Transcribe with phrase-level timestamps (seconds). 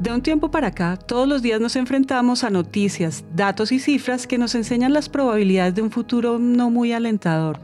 [0.00, 4.26] De un tiempo para acá, todos los días nos enfrentamos a noticias, datos y cifras
[4.26, 7.58] que nos enseñan las probabilidades de un futuro no muy alentador.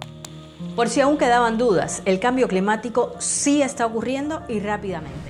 [0.75, 5.26] Por si aún quedaban dudas, el cambio climático sí está ocurriendo y rápidamente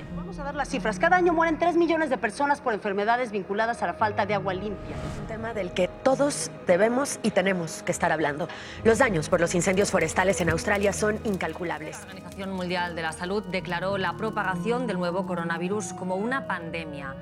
[0.55, 0.99] las cifras.
[0.99, 4.53] Cada año mueren 3 millones de personas por enfermedades vinculadas a la falta de agua
[4.53, 4.95] limpia.
[4.95, 8.47] Es un tema del que todos debemos y tenemos que estar hablando.
[8.83, 11.99] Los daños por los incendios forestales en Australia son incalculables.
[11.99, 17.15] La Organización Mundial de la Salud declaró la propagación del nuevo coronavirus como una pandemia.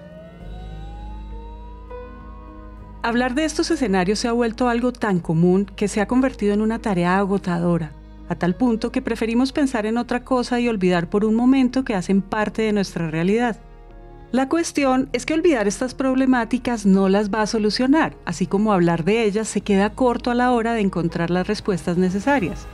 [3.01, 6.61] Hablar de estos escenarios se ha vuelto algo tan común que se ha convertido en
[6.61, 7.91] una tarea agotadora
[8.29, 11.95] a tal punto que preferimos pensar en otra cosa y olvidar por un momento que
[11.95, 13.57] hacen parte de nuestra realidad.
[14.31, 19.03] La cuestión es que olvidar estas problemáticas no las va a solucionar, así como hablar
[19.05, 22.67] de ellas se queda corto a la hora de encontrar las respuestas necesarias.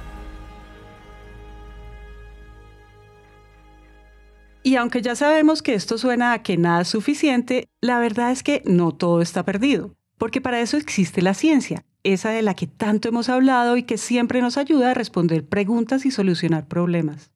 [4.63, 8.43] Y aunque ya sabemos que esto suena a que nada es suficiente, la verdad es
[8.43, 12.67] que no todo está perdido, porque para eso existe la ciencia, esa de la que
[12.67, 17.31] tanto hemos hablado y que siempre nos ayuda a responder preguntas y solucionar problemas.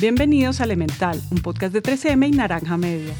[0.00, 3.14] Bienvenidos a Elemental, un podcast de 3M y Naranja Media.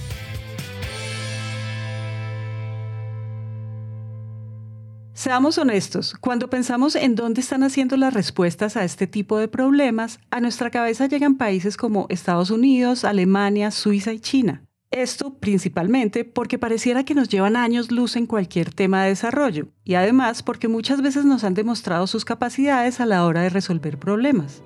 [5.13, 10.21] Seamos honestos, cuando pensamos en dónde están haciendo las respuestas a este tipo de problemas,
[10.31, 14.68] a nuestra cabeza llegan países como Estados Unidos, Alemania, Suiza y China.
[14.91, 19.95] Esto principalmente porque pareciera que nos llevan años luz en cualquier tema de desarrollo y
[19.95, 24.63] además porque muchas veces nos han demostrado sus capacidades a la hora de resolver problemas.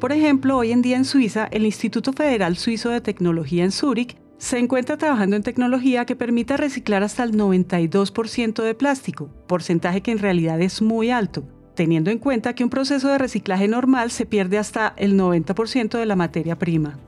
[0.00, 4.16] Por ejemplo, hoy en día en Suiza, el Instituto Federal Suizo de Tecnología en Zúrich
[4.38, 10.12] se encuentra trabajando en tecnología que permita reciclar hasta el 92% de plástico, porcentaje que
[10.12, 11.42] en realidad es muy alto,
[11.74, 16.06] teniendo en cuenta que un proceso de reciclaje normal se pierde hasta el 90% de
[16.06, 16.98] la materia prima.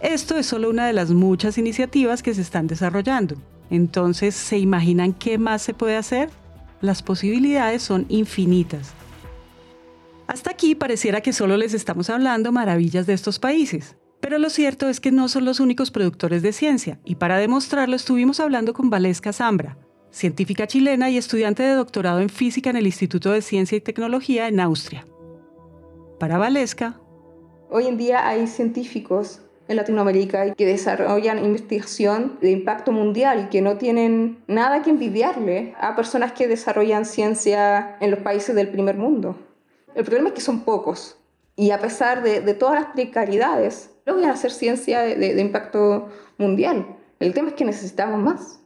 [0.00, 3.36] Esto es solo una de las muchas iniciativas que se están desarrollando.
[3.68, 6.30] Entonces, ¿se imaginan qué más se puede hacer?
[6.80, 8.94] Las posibilidades son infinitas.
[10.26, 13.96] Hasta aquí pareciera que solo les estamos hablando maravillas de estos países.
[14.20, 17.96] Pero lo cierto es que no son los únicos productores de ciencia, y para demostrarlo
[17.96, 19.76] estuvimos hablando con Valesca Zambra,
[20.10, 24.48] científica chilena y estudiante de doctorado en física en el Instituto de Ciencia y Tecnología
[24.48, 25.06] en Austria.
[26.18, 27.00] Para Valesca,
[27.70, 33.50] hoy en día hay científicos en Latinoamérica y que desarrollan investigación de impacto mundial y
[33.50, 38.68] que no tienen nada que envidiarle a personas que desarrollan ciencia en los países del
[38.68, 39.36] primer mundo.
[39.94, 41.18] El problema es que son pocos
[41.54, 46.96] y a pesar de, todas las precariedades, logran hacer ciencia de, de impacto mundial.
[47.20, 48.58] El tema es que necesitamos más.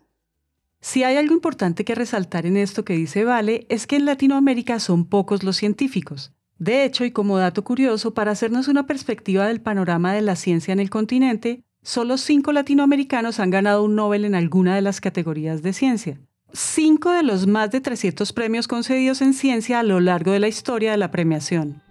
[0.80, 4.78] Si hay algo importante que resaltar en esto que dice Vale, es que en Latinoamérica
[4.78, 6.32] son pocos los científicos.
[6.58, 10.72] De hecho, y como dato curioso, para hacernos una perspectiva del panorama de la ciencia
[10.72, 15.62] en el continente, solo cinco latinoamericanos han ganado un Nobel en alguna de las categorías
[15.62, 16.20] de ciencia.
[16.52, 20.46] Cinco de los más de 300 premios concedidos en ciencia a lo largo de la
[20.46, 21.82] historia de la premiación.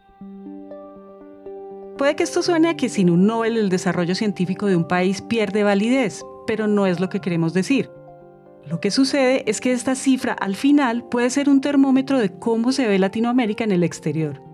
[1.98, 5.22] Puede que esto suene a que sin un Nobel el desarrollo científico de un país
[5.22, 7.90] pierde validez, pero no es lo que queremos decir.
[8.66, 12.72] Lo que sucede es que esta cifra al final puede ser un termómetro de cómo
[12.72, 14.53] se ve Latinoamérica en el exterior.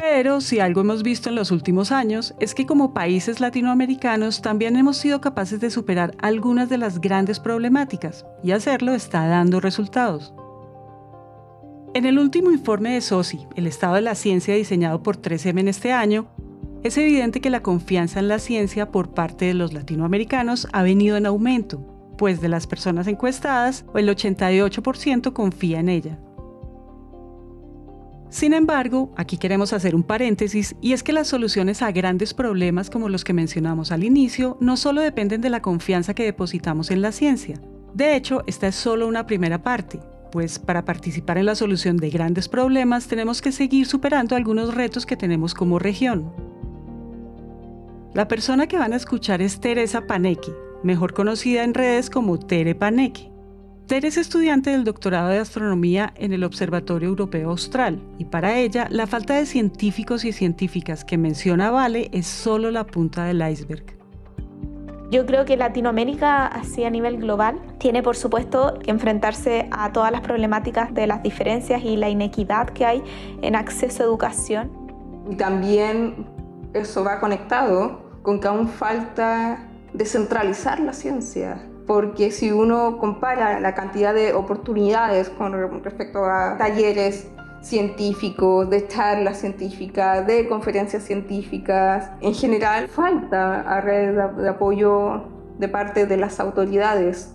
[0.00, 4.76] Pero si algo hemos visto en los últimos años es que como países latinoamericanos también
[4.76, 10.32] hemos sido capaces de superar algunas de las grandes problemáticas y hacerlo está dando resultados.
[11.92, 15.68] En el último informe de SOSI, el estado de la ciencia diseñado por 3M en
[15.68, 16.28] este año,
[16.82, 21.18] es evidente que la confianza en la ciencia por parte de los latinoamericanos ha venido
[21.18, 26.18] en aumento, pues de las personas encuestadas, el 88% confía en ella.
[28.30, 32.88] Sin embargo, aquí queremos hacer un paréntesis y es que las soluciones a grandes problemas
[32.88, 37.02] como los que mencionamos al inicio no solo dependen de la confianza que depositamos en
[37.02, 37.60] la ciencia.
[37.92, 39.98] De hecho, esta es solo una primera parte,
[40.30, 45.06] pues para participar en la solución de grandes problemas tenemos que seguir superando algunos retos
[45.06, 46.32] que tenemos como región.
[48.14, 50.52] La persona que van a escuchar es Teresa Panecki,
[50.84, 53.30] mejor conocida en redes como Tere Panecki.
[53.90, 58.86] Tere es estudiante del doctorado de astronomía en el Observatorio Europeo Austral y para ella
[58.88, 63.82] la falta de científicos y científicas que menciona Vale es solo la punta del iceberg.
[65.10, 70.12] Yo creo que Latinoamérica, así a nivel global, tiene por supuesto que enfrentarse a todas
[70.12, 73.02] las problemáticas de las diferencias y la inequidad que hay
[73.42, 74.70] en acceso a educación.
[75.28, 76.28] Y también
[76.74, 83.74] eso va conectado con que aún falta descentralizar la ciencia porque si uno compara la
[83.74, 87.26] cantidad de oportunidades con respecto a talleres
[87.62, 92.12] científicos, de charlas científicas, de conferencias científicas.
[92.20, 95.24] En general, falta a redes de apoyo
[95.58, 97.34] de parte de las autoridades.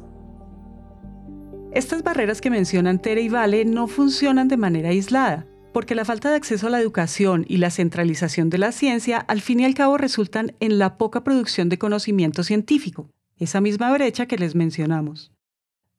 [1.74, 6.30] Estas barreras que mencionan Tere y Vale no funcionan de manera aislada, porque la falta
[6.30, 9.75] de acceso a la educación y la centralización de la ciencia al fin y al
[9.75, 15.32] cabo resultan en la poca producción de conocimiento científico, esa misma brecha que les mencionamos.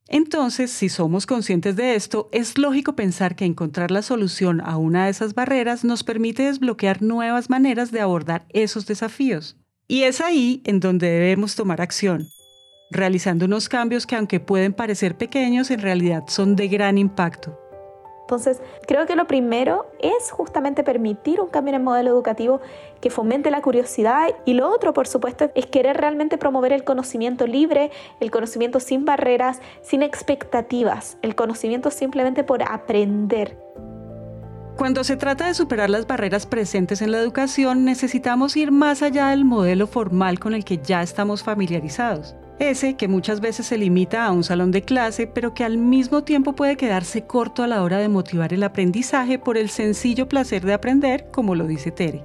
[0.08, 5.04] Entonces, si somos conscientes de esto, es lógico pensar que encontrar la solución a una
[5.04, 9.56] de esas barreras nos permite desbloquear nuevas maneras de abordar esos desafíos.
[9.88, 12.28] Y es ahí en donde debemos tomar acción,
[12.90, 17.65] realizando unos cambios que aunque pueden parecer pequeños, en realidad son de gran impacto.
[18.26, 22.60] Entonces, creo que lo primero es justamente permitir un cambio en el modelo educativo
[23.00, 27.46] que fomente la curiosidad y lo otro, por supuesto, es querer realmente promover el conocimiento
[27.46, 33.56] libre, el conocimiento sin barreras, sin expectativas, el conocimiento simplemente por aprender.
[34.76, 39.28] Cuando se trata de superar las barreras presentes en la educación, necesitamos ir más allá
[39.28, 42.34] del modelo formal con el que ya estamos familiarizados.
[42.58, 46.24] Ese que muchas veces se limita a un salón de clase, pero que al mismo
[46.24, 50.64] tiempo puede quedarse corto a la hora de motivar el aprendizaje por el sencillo placer
[50.64, 52.24] de aprender, como lo dice Tere.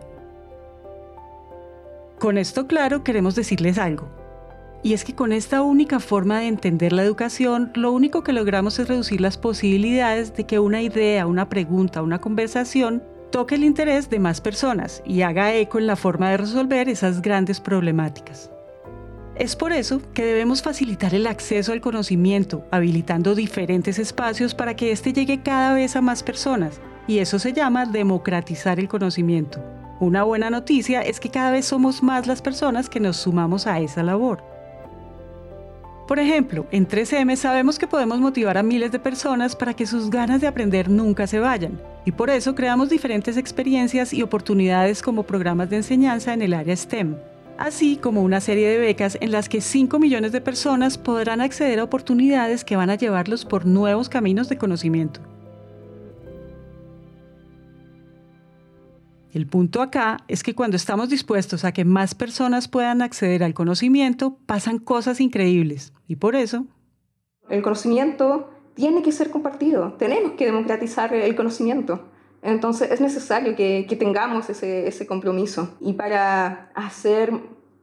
[2.17, 4.07] Con esto claro, queremos decirles algo.
[4.83, 8.79] Y es que con esta única forma de entender la educación, lo único que logramos
[8.79, 14.09] es reducir las posibilidades de que una idea, una pregunta, una conversación toque el interés
[14.09, 18.49] de más personas y haga eco en la forma de resolver esas grandes problemáticas.
[19.35, 24.91] Es por eso que debemos facilitar el acceso al conocimiento, habilitando diferentes espacios para que
[24.91, 29.63] éste llegue cada vez a más personas, y eso se llama democratizar el conocimiento.
[29.99, 33.79] Una buena noticia es que cada vez somos más las personas que nos sumamos a
[33.79, 34.43] esa labor.
[36.07, 40.09] Por ejemplo, en 3M sabemos que podemos motivar a miles de personas para que sus
[40.09, 45.23] ganas de aprender nunca se vayan, y por eso creamos diferentes experiencias y oportunidades como
[45.23, 47.15] programas de enseñanza en el área STEM,
[47.61, 51.79] así como una serie de becas en las que 5 millones de personas podrán acceder
[51.79, 55.21] a oportunidades que van a llevarlos por nuevos caminos de conocimiento.
[59.33, 63.53] El punto acá es que cuando estamos dispuestos a que más personas puedan acceder al
[63.53, 65.93] conocimiento, pasan cosas increíbles.
[66.07, 66.65] Y por eso...
[67.49, 69.93] El conocimiento tiene que ser compartido.
[69.93, 72.10] Tenemos que democratizar el conocimiento.
[72.41, 75.77] Entonces es necesario que, tengamos ese, compromiso.
[75.79, 77.31] Y para hacer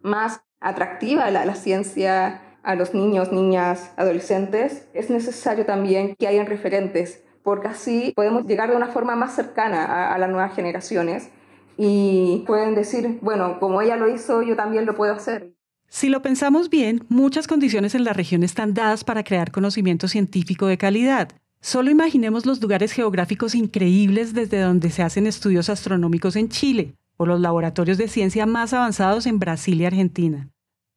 [0.02, 7.22] más atractiva la, ciencia a los niños, niñas, adolescentes, es necesario también que hayan referentes,
[7.42, 11.30] porque así podemos llegar de una forma más cercana a, a las nuevas generaciones
[11.76, 15.54] y pueden decir, bueno, como ella lo hizo, yo también lo puedo hacer.
[15.88, 20.66] Si lo pensamos bien, muchas condiciones en la región están dadas para crear conocimiento científico
[20.66, 21.30] de calidad.
[21.60, 27.26] Solo imaginemos los lugares geográficos increíbles desde donde se hacen estudios astronómicos en Chile o
[27.26, 30.48] los laboratorios de ciencia más avanzados en Brasil y Argentina.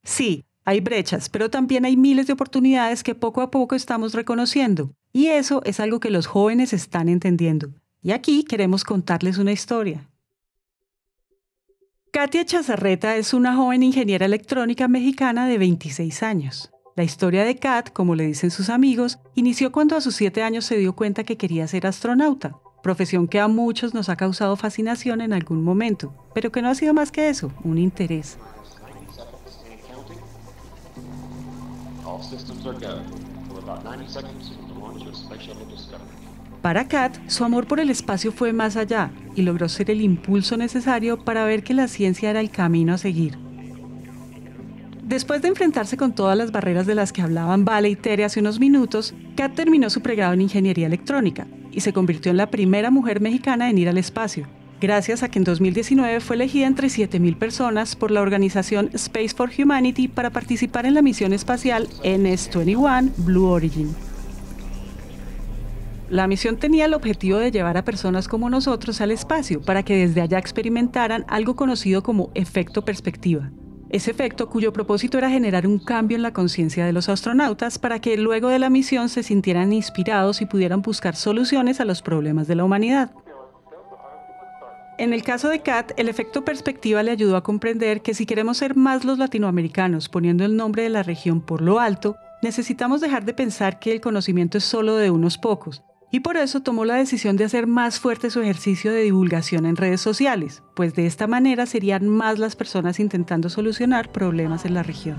[0.04, 4.94] Sí, hay brechas, pero también hay miles de oportunidades que poco a poco estamos reconociendo,
[5.12, 7.70] y eso es algo que los jóvenes están entendiendo.
[8.04, 10.08] Y aquí queremos contarles una historia.
[12.12, 16.72] Katia Chazarreta es una joven ingeniera electrónica mexicana de 26 años.
[16.96, 20.66] La historia de Kat, como le dicen sus amigos, inició cuando a sus siete años
[20.66, 25.22] se dio cuenta que quería ser astronauta, profesión que a muchos nos ha causado fascinación
[25.22, 28.38] en algún momento, pero que no ha sido más que eso, un interés.
[36.62, 40.58] Para Kat, su amor por el espacio fue más allá y logró ser el impulso
[40.58, 43.51] necesario para ver que la ciencia era el camino a seguir.
[45.12, 48.40] Después de enfrentarse con todas las barreras de las que hablaban Vale y Tere hace
[48.40, 52.92] unos minutos, Kat terminó su pregrado en ingeniería electrónica y se convirtió en la primera
[52.92, 54.48] mujer mexicana en ir al espacio,
[54.80, 59.52] gracias a que en 2019 fue elegida entre 7.000 personas por la organización Space for
[59.52, 63.94] Humanity para participar en la misión espacial NS-21 Blue Origin.
[66.10, 70.08] La misión tenía el objetivo de llevar a personas como nosotros al espacio para que
[70.08, 73.52] desde allá experimentaran algo conocido como efecto perspectiva,
[73.92, 78.00] ese efecto cuyo propósito era generar un cambio en la conciencia de los astronautas para
[78.00, 82.48] que luego de la misión se sintieran inspirados y pudieran buscar soluciones a los problemas
[82.48, 83.12] de la humanidad.
[84.98, 88.58] En el caso de Kat, el efecto perspectiva le ayudó a comprender que si queremos
[88.58, 93.26] ser más los latinoamericanos poniendo el nombre de la región por lo alto, necesitamos dejar
[93.26, 96.96] de pensar que el conocimiento es solo de unos pocos, y por eso tomó la
[96.96, 101.26] decisión de hacer más fuerte su ejercicio de divulgación en redes sociales, pues de esta
[101.26, 105.18] manera serían más las personas intentando solucionar problemas en la región.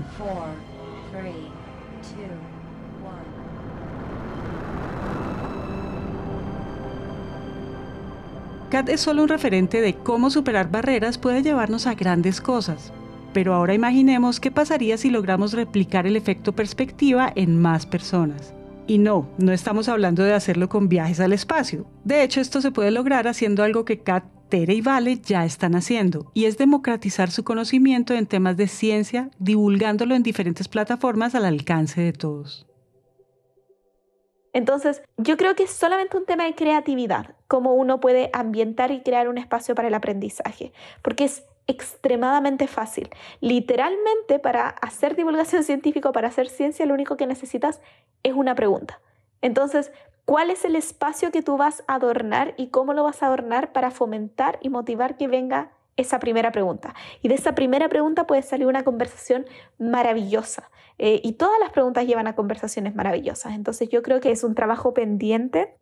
[8.69, 12.91] Kat es solo un referente de cómo superar barreras puede llevarnos a grandes cosas.
[13.31, 18.53] Pero ahora imaginemos qué pasaría si logramos replicar el efecto perspectiva en más personas.
[18.85, 21.85] Y no, no estamos hablando de hacerlo con viajes al espacio.
[22.03, 25.73] De hecho, esto se puede lograr haciendo algo que Kat, Tere y Vale ya están
[25.73, 31.45] haciendo, y es democratizar su conocimiento en temas de ciencia, divulgándolo en diferentes plataformas al
[31.45, 32.67] alcance de todos.
[34.51, 39.01] Entonces, yo creo que es solamente un tema de creatividad, cómo uno puede ambientar y
[39.01, 43.09] crear un espacio para el aprendizaje, porque es extremadamente fácil.
[43.39, 47.81] Literalmente, para hacer divulgación científica, para hacer ciencia, lo único que necesitas
[48.23, 48.99] es una pregunta.
[49.41, 49.91] Entonces,
[50.25, 53.73] ¿cuál es el espacio que tú vas a adornar y cómo lo vas a adornar
[53.73, 56.95] para fomentar y motivar que venga esa primera pregunta.
[57.21, 59.45] Y de esa primera pregunta puede salir una conversación
[59.77, 60.69] maravillosa.
[60.97, 63.53] Eh, y todas las preguntas llevan a conversaciones maravillosas.
[63.53, 65.75] Entonces yo creo que es un trabajo pendiente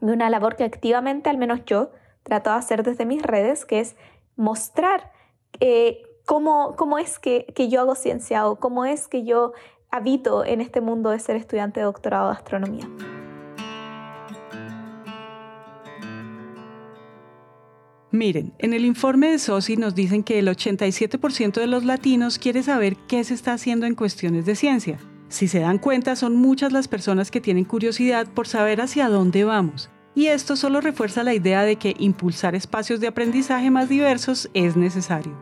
[0.00, 3.80] de una labor que activamente, al menos yo, trato de hacer desde mis redes, que
[3.80, 3.96] es
[4.36, 5.12] mostrar
[5.60, 9.52] eh, cómo, cómo, es que, que yo hago ciencia o cómo es que yo
[9.90, 12.88] habito en este mundo de ser estudiante de doctorado de astronomía.
[18.14, 22.62] Miren, en el informe de SOSI nos dicen que el 87% de los latinos quiere
[22.62, 24.98] saber qué se está haciendo en cuestiones de ciencia.
[25.28, 29.42] Si se dan cuenta, son muchas las personas que tienen curiosidad por saber hacia dónde
[29.42, 29.90] vamos.
[30.14, 34.76] Y esto solo refuerza la idea de que impulsar espacios de aprendizaje más diversos es
[34.76, 35.36] necesario.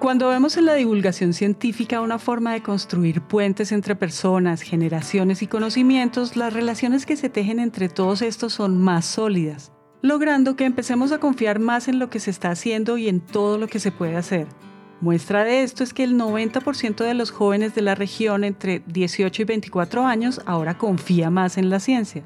[0.00, 5.46] Cuando vemos en la divulgación científica una forma de construir puentes entre personas, generaciones y
[5.46, 9.72] conocimientos, las relaciones que se tejen entre todos estos son más sólidas
[10.02, 13.58] logrando que empecemos a confiar más en lo que se está haciendo y en todo
[13.58, 14.46] lo que se puede hacer.
[15.00, 19.42] Muestra de esto es que el 90% de los jóvenes de la región entre 18
[19.42, 22.24] y 24 años ahora confía más en la ciencia.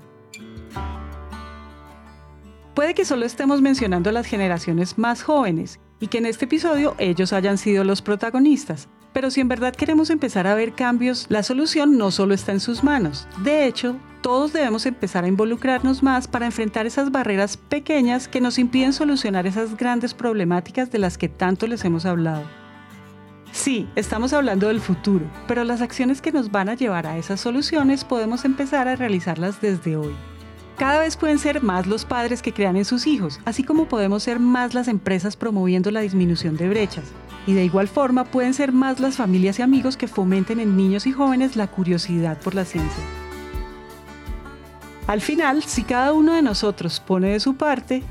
[2.74, 7.34] Puede que solo estemos mencionando las generaciones más jóvenes y que en este episodio ellos
[7.34, 11.98] hayan sido los protagonistas, pero si en verdad queremos empezar a ver cambios, la solución
[11.98, 13.28] no solo está en sus manos.
[13.44, 18.58] De hecho, todos debemos empezar a involucrarnos más para enfrentar esas barreras pequeñas que nos
[18.58, 22.61] impiden solucionar esas grandes problemáticas de las que tanto les hemos hablado.
[23.52, 27.38] Sí, estamos hablando del futuro, pero las acciones que nos van a llevar a esas
[27.38, 30.14] soluciones podemos empezar a realizarlas desde hoy.
[30.78, 34.22] Cada vez pueden ser más los padres que crean en sus hijos, así como podemos
[34.22, 37.04] ser más las empresas promoviendo la disminución de brechas.
[37.46, 41.06] Y de igual forma pueden ser más las familias y amigos que fomenten en niños
[41.06, 43.04] y jóvenes la curiosidad por la ciencia.
[45.06, 48.02] Al final, si cada uno de nosotros pone de su parte,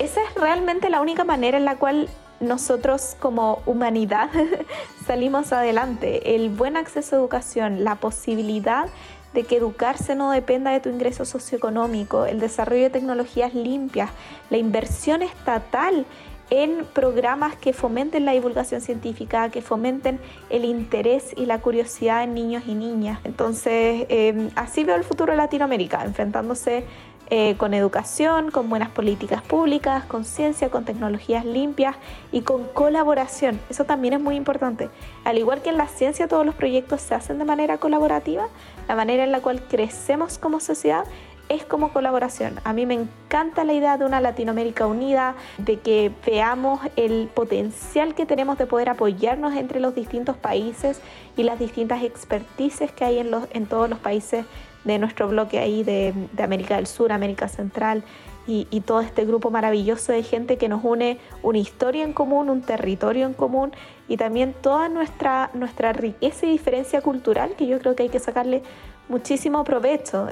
[0.00, 2.08] esa es realmente la única manera en la cual
[2.40, 4.30] nosotros como humanidad
[5.06, 6.34] salimos adelante.
[6.34, 8.88] El buen acceso a educación, la posibilidad
[9.34, 14.10] de que educarse no dependa de tu ingreso socioeconómico, el desarrollo de tecnologías limpias,
[14.50, 16.06] la inversión estatal
[16.50, 20.18] en programas que fomenten la divulgación científica, que fomenten
[20.48, 23.20] el interés y la curiosidad en niños y niñas.
[23.24, 26.84] Entonces, eh, así veo el futuro de Latinoamérica, enfrentándose
[27.30, 31.96] eh, con educación, con buenas políticas públicas, con ciencia, con tecnologías limpias
[32.32, 33.60] y con colaboración.
[33.68, 34.88] Eso también es muy importante.
[35.24, 38.48] Al igual que en la ciencia todos los proyectos se hacen de manera colaborativa,
[38.88, 41.04] la manera en la cual crecemos como sociedad
[41.48, 42.60] es como colaboración.
[42.64, 48.14] A mí me encanta la idea de una Latinoamérica unida, de que veamos el potencial
[48.14, 51.00] que tenemos de poder apoyarnos entre los distintos países
[51.36, 54.44] y las distintas expertices que hay en, todos los países
[54.84, 58.04] de nuestro bloque ahí de, América del Sur, América Central
[58.46, 62.48] y, y, todo este grupo maravilloso de gente que nos une una historia en común,
[62.48, 63.72] un territorio en común
[64.08, 68.20] y también toda nuestra, nuestra riqueza y diferencia cultural que yo creo que hay que
[68.20, 68.62] sacarle
[69.08, 70.28] muchísimo provecho.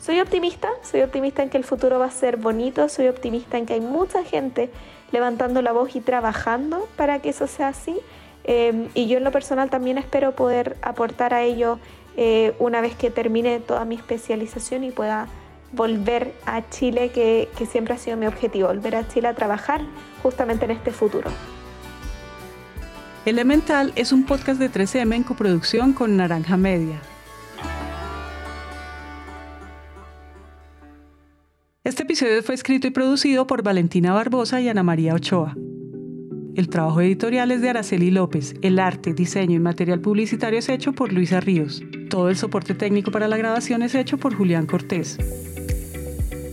[0.00, 3.66] Soy optimista, soy optimista en que el futuro va a ser bonito, soy optimista en
[3.66, 4.70] que hay mucha gente
[5.10, 7.98] levantando la voz y trabajando para que eso sea así.
[8.44, 11.78] Em, y yo en lo personal también espero poder aportar a ello
[12.20, 15.28] eh, una vez que termine toda mi especialización y pueda
[15.70, 19.82] volver a Chile, que, que siempre ha sido mi objetivo, volver a Chile a trabajar
[20.20, 21.30] justamente en este futuro.
[23.24, 27.00] Elemental es un podcast de 3M en coproducción con Naranja Media.
[31.84, 35.54] Este episodio fue escrito y producido por Valentina Barbosa y Ana María Ochoa.
[36.56, 38.56] El trabajo editorial es de Araceli López.
[38.60, 41.84] El arte, diseño y material publicitario es hecho por Luisa Ríos.
[42.08, 45.18] Todo el soporte técnico para la grabación es hecho por Julián Cortés.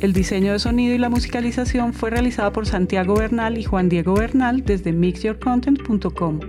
[0.01, 4.15] El diseño de sonido y la musicalización fue realizada por Santiago Bernal y Juan Diego
[4.15, 6.39] Bernal desde mixyourcontent.com.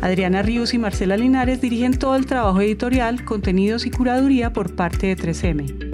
[0.00, 5.08] Adriana Ríos y Marcela Linares dirigen todo el trabajo editorial, contenidos y curaduría por parte
[5.08, 5.92] de 3M.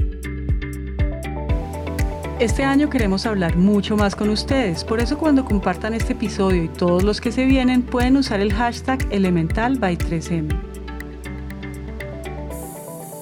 [2.38, 6.68] Este año queremos hablar mucho más con ustedes, por eso cuando compartan este episodio y
[6.68, 10.67] todos los que se vienen pueden usar el hashtag elemental 3M.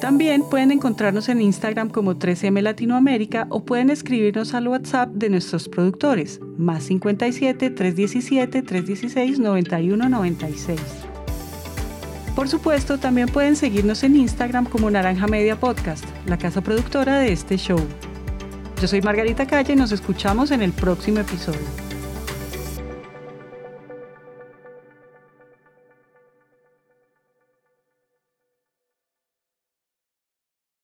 [0.06, 5.68] También pueden encontrarnos en Instagram como 3M Latinoamérica o pueden escribirnos al WhatsApp de nuestros
[5.68, 10.80] productores, más 57 317 316 9196.
[12.36, 17.32] Por supuesto, también pueden seguirnos en Instagram como Naranja Media Podcast, la casa productora de
[17.32, 17.80] este show.
[18.80, 21.85] Yo soy Margarita Calle y nos escuchamos en el próximo episodio.